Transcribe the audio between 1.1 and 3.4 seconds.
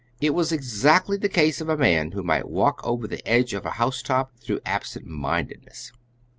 the case of a man who might walk over the